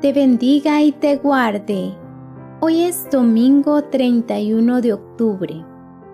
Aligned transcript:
te 0.00 0.12
bendiga 0.12 0.82
y 0.82 0.92
te 0.92 1.16
guarde. 1.16 1.94
Hoy 2.60 2.82
es 2.82 3.08
domingo 3.10 3.82
31 3.84 4.82
de 4.82 4.92
octubre. 4.92 5.64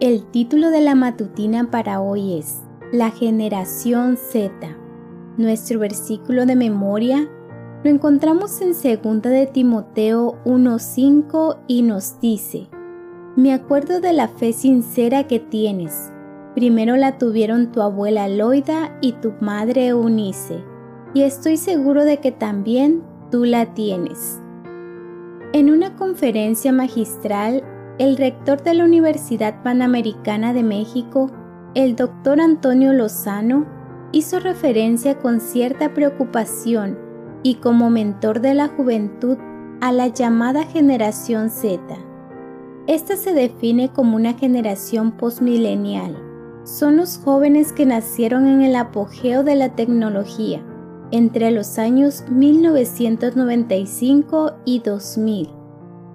El 0.00 0.24
título 0.26 0.70
de 0.70 0.80
la 0.80 0.96
matutina 0.96 1.70
para 1.70 2.00
hoy 2.00 2.38
es 2.38 2.62
La 2.92 3.10
generación 3.10 4.16
Z. 4.16 4.50
Nuestro 5.36 5.78
versículo 5.78 6.44
de 6.44 6.56
memoria 6.56 7.28
lo 7.84 7.90
encontramos 7.90 8.60
en 8.60 8.72
2 8.72 9.22
de 9.22 9.46
Timoteo 9.46 10.36
1:5 10.44 11.58
y 11.68 11.82
nos 11.82 12.20
dice: 12.20 12.68
Me 13.36 13.52
acuerdo 13.52 14.00
de 14.00 14.12
la 14.12 14.26
fe 14.26 14.52
sincera 14.52 15.28
que 15.28 15.38
tienes. 15.38 16.12
Primero 16.56 16.96
la 16.96 17.16
tuvieron 17.18 17.70
tu 17.70 17.80
abuela 17.80 18.26
Loida 18.26 18.98
y 19.00 19.12
tu 19.12 19.34
madre 19.40 19.88
Eunice, 19.88 20.64
y 21.14 21.22
estoy 21.22 21.56
seguro 21.56 22.04
de 22.04 22.18
que 22.18 22.32
también 22.32 23.04
tú 23.30 23.44
la 23.44 23.74
tienes. 23.74 24.40
En 25.52 25.70
una 25.70 25.96
conferencia 25.96 26.72
magistral, 26.72 27.62
el 27.98 28.16
rector 28.16 28.62
de 28.62 28.74
la 28.74 28.84
Universidad 28.84 29.62
Panamericana 29.62 30.52
de 30.52 30.62
México, 30.62 31.30
el 31.74 31.96
doctor 31.96 32.40
Antonio 32.40 32.92
Lozano, 32.92 33.66
hizo 34.12 34.40
referencia 34.40 35.18
con 35.18 35.40
cierta 35.40 35.94
preocupación 35.94 36.98
y 37.42 37.56
como 37.56 37.90
mentor 37.90 38.40
de 38.40 38.54
la 38.54 38.68
juventud 38.68 39.38
a 39.80 39.92
la 39.92 40.08
llamada 40.08 40.64
generación 40.64 41.50
Z. 41.50 41.80
Esta 42.86 43.16
se 43.16 43.32
define 43.32 43.90
como 43.90 44.16
una 44.16 44.32
generación 44.32 45.12
postmilenial. 45.12 46.16
Son 46.64 46.96
los 46.96 47.18
jóvenes 47.18 47.72
que 47.72 47.86
nacieron 47.86 48.46
en 48.46 48.62
el 48.62 48.76
apogeo 48.76 49.44
de 49.44 49.54
la 49.54 49.74
tecnología, 49.74 50.62
entre 51.10 51.50
los 51.50 51.78
años 51.78 52.24
1995 52.30 54.52
y 54.64 54.78
2000. 54.80 55.50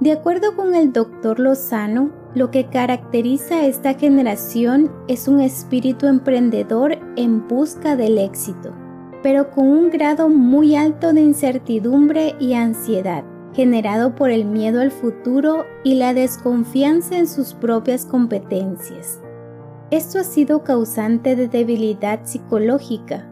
De 0.00 0.12
acuerdo 0.12 0.56
con 0.56 0.74
el 0.74 0.92
doctor 0.92 1.38
Lozano, 1.38 2.10
lo 2.34 2.50
que 2.50 2.66
caracteriza 2.66 3.54
a 3.56 3.66
esta 3.66 3.94
generación 3.94 4.90
es 5.08 5.28
un 5.28 5.40
espíritu 5.40 6.06
emprendedor 6.06 6.98
en 7.16 7.48
busca 7.48 7.96
del 7.96 8.18
éxito 8.18 8.74
pero 9.22 9.50
con 9.50 9.66
un 9.66 9.90
grado 9.90 10.28
muy 10.28 10.76
alto 10.76 11.12
de 11.12 11.20
incertidumbre 11.20 12.34
y 12.40 12.54
ansiedad, 12.54 13.24
generado 13.52 14.14
por 14.14 14.30
el 14.30 14.44
miedo 14.44 14.80
al 14.80 14.90
futuro 14.90 15.66
y 15.84 15.94
la 15.94 16.14
desconfianza 16.14 17.18
en 17.18 17.26
sus 17.26 17.54
propias 17.54 18.06
competencias. 18.06 19.20
Esto 19.90 20.20
ha 20.20 20.24
sido 20.24 20.62
causante 20.62 21.36
de 21.36 21.48
debilidad 21.48 22.20
psicológica, 22.24 23.28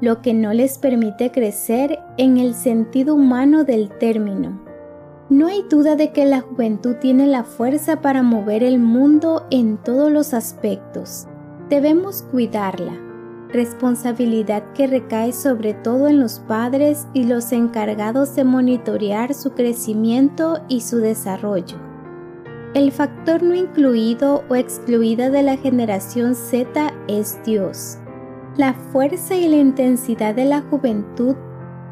lo 0.00 0.22
que 0.22 0.34
no 0.34 0.52
les 0.52 0.78
permite 0.78 1.30
crecer 1.30 1.98
en 2.16 2.36
el 2.36 2.54
sentido 2.54 3.14
humano 3.14 3.64
del 3.64 3.90
término. 3.90 4.60
No 5.30 5.48
hay 5.48 5.62
duda 5.68 5.96
de 5.96 6.12
que 6.12 6.24
la 6.24 6.40
juventud 6.40 6.96
tiene 6.96 7.26
la 7.26 7.44
fuerza 7.44 8.00
para 8.00 8.22
mover 8.22 8.62
el 8.62 8.78
mundo 8.78 9.46
en 9.50 9.76
todos 9.76 10.10
los 10.10 10.32
aspectos. 10.32 11.26
Debemos 11.68 12.22
cuidarla, 12.22 12.98
responsabilidad 13.50 14.72
que 14.72 14.86
recae 14.86 15.32
sobre 15.32 15.74
todo 15.74 16.08
en 16.08 16.18
los 16.18 16.38
padres 16.38 17.06
y 17.12 17.24
los 17.24 17.52
encargados 17.52 18.34
de 18.36 18.44
monitorear 18.44 19.34
su 19.34 19.50
crecimiento 19.52 20.60
y 20.68 20.80
su 20.80 20.98
desarrollo. 20.98 21.76
El 22.74 22.92
factor 22.92 23.42
no 23.42 23.54
incluido 23.54 24.44
o 24.48 24.54
excluida 24.54 25.30
de 25.30 25.42
la 25.42 25.56
generación 25.56 26.34
Z 26.34 26.92
es 27.08 27.38
Dios. 27.44 27.98
La 28.58 28.74
fuerza 28.74 29.36
y 29.36 29.46
la 29.46 29.54
intensidad 29.54 30.34
de 30.34 30.44
la 30.44 30.62
juventud 30.62 31.36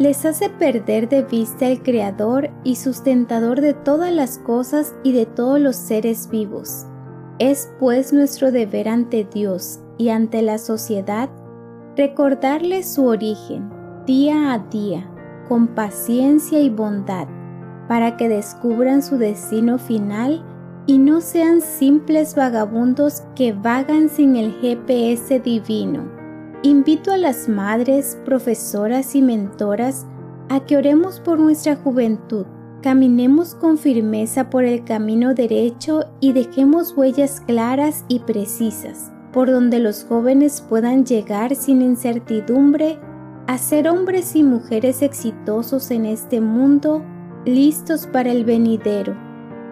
les 0.00 0.26
hace 0.26 0.50
perder 0.50 1.08
de 1.08 1.22
vista 1.22 1.68
el 1.68 1.80
Creador 1.80 2.50
y 2.64 2.74
sustentador 2.74 3.60
de 3.60 3.72
todas 3.72 4.12
las 4.12 4.38
cosas 4.38 4.92
y 5.04 5.12
de 5.12 5.26
todos 5.26 5.60
los 5.60 5.76
seres 5.76 6.28
vivos. 6.28 6.84
Es 7.38 7.72
pues 7.78 8.12
nuestro 8.12 8.50
deber 8.50 8.88
ante 8.88 9.22
Dios 9.32 9.78
y 9.96 10.08
ante 10.08 10.42
la 10.42 10.58
sociedad 10.58 11.30
Recordarles 11.96 12.92
su 12.92 13.06
origen 13.06 13.70
día 14.04 14.52
a 14.52 14.58
día 14.58 15.08
con 15.48 15.68
paciencia 15.68 16.58
y 16.60 16.68
bondad 16.68 17.28
para 17.86 18.16
que 18.16 18.28
descubran 18.28 19.04
su 19.04 19.18
destino 19.18 19.78
final 19.78 20.44
y 20.86 20.98
no 20.98 21.20
sean 21.20 21.60
simples 21.60 22.34
vagabundos 22.34 23.22
que 23.36 23.52
vagan 23.52 24.08
sin 24.08 24.34
el 24.34 24.52
GPS 24.60 25.38
divino. 25.38 26.15
Invito 26.66 27.12
a 27.12 27.16
las 27.16 27.48
madres, 27.48 28.18
profesoras 28.24 29.14
y 29.14 29.22
mentoras 29.22 30.04
a 30.48 30.58
que 30.66 30.76
oremos 30.76 31.20
por 31.20 31.38
nuestra 31.38 31.76
juventud, 31.76 32.44
caminemos 32.82 33.54
con 33.54 33.78
firmeza 33.78 34.50
por 34.50 34.64
el 34.64 34.82
camino 34.82 35.32
derecho 35.32 36.06
y 36.18 36.32
dejemos 36.32 36.92
huellas 36.96 37.40
claras 37.40 38.04
y 38.08 38.18
precisas 38.18 39.12
por 39.32 39.48
donde 39.48 39.78
los 39.78 40.02
jóvenes 40.02 40.60
puedan 40.60 41.06
llegar 41.06 41.54
sin 41.54 41.82
incertidumbre 41.82 42.98
a 43.46 43.58
ser 43.58 43.86
hombres 43.86 44.34
y 44.34 44.42
mujeres 44.42 45.02
exitosos 45.02 45.92
en 45.92 46.04
este 46.04 46.40
mundo, 46.40 47.00
listos 47.44 48.08
para 48.08 48.32
el 48.32 48.44
venidero. 48.44 49.16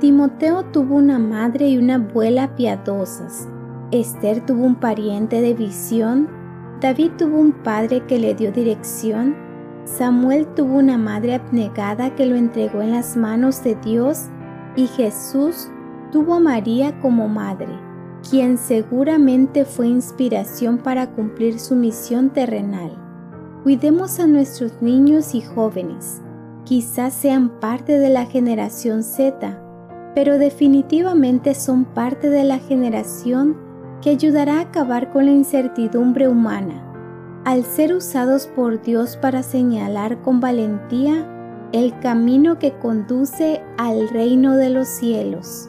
Timoteo 0.00 0.64
tuvo 0.72 0.96
una 0.96 1.18
madre 1.18 1.68
y 1.68 1.76
una 1.76 1.96
abuela 1.96 2.56
piadosas. 2.56 3.46
Esther 3.90 4.46
tuvo 4.46 4.64
un 4.64 4.76
pariente 4.76 5.42
de 5.42 5.52
visión. 5.52 6.37
David 6.80 7.12
tuvo 7.18 7.38
un 7.38 7.52
padre 7.52 8.04
que 8.06 8.18
le 8.18 8.34
dio 8.34 8.52
dirección. 8.52 9.36
Samuel 9.84 10.46
tuvo 10.54 10.76
una 10.76 10.98
madre 10.98 11.34
abnegada 11.34 12.14
que 12.14 12.26
lo 12.26 12.36
entregó 12.36 12.82
en 12.82 12.92
las 12.92 13.16
manos 13.16 13.62
de 13.64 13.74
Dios. 13.76 14.26
Y 14.76 14.86
Jesús 14.86 15.68
tuvo 16.12 16.34
a 16.34 16.40
María 16.40 16.98
como 17.00 17.28
madre 17.28 17.88
quien 18.28 18.58
seguramente 18.58 19.64
fue 19.64 19.88
inspiración 19.88 20.78
para 20.78 21.10
cumplir 21.10 21.58
su 21.58 21.74
misión 21.74 22.30
terrenal. 22.30 22.90
Cuidemos 23.62 24.18
a 24.20 24.26
nuestros 24.26 24.82
niños 24.82 25.34
y 25.34 25.40
jóvenes. 25.40 26.20
Quizás 26.64 27.14
sean 27.14 27.60
parte 27.60 27.98
de 27.98 28.10
la 28.10 28.26
generación 28.26 29.02
Z, 29.02 29.62
pero 30.14 30.38
definitivamente 30.38 31.54
son 31.54 31.84
parte 31.84 32.28
de 32.28 32.44
la 32.44 32.58
generación 32.58 33.56
que 34.02 34.10
ayudará 34.10 34.58
a 34.58 34.62
acabar 34.62 35.10
con 35.10 35.26
la 35.26 35.32
incertidumbre 35.32 36.28
humana, 36.28 36.82
al 37.44 37.64
ser 37.64 37.94
usados 37.94 38.46
por 38.46 38.82
Dios 38.82 39.16
para 39.16 39.42
señalar 39.42 40.22
con 40.22 40.40
valentía 40.40 41.26
el 41.72 41.98
camino 42.00 42.58
que 42.58 42.72
conduce 42.72 43.60
al 43.76 44.08
reino 44.08 44.56
de 44.56 44.70
los 44.70 44.88
cielos. 44.88 45.68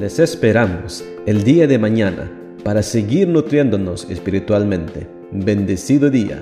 Les 0.00 0.18
esperamos 0.20 1.04
el 1.26 1.42
día 1.42 1.66
de 1.66 1.78
mañana 1.78 2.30
para 2.62 2.82
seguir 2.82 3.28
nutriéndonos 3.28 4.08
espiritualmente. 4.08 5.08
Bendecido 5.32 6.08
día. 6.08 6.40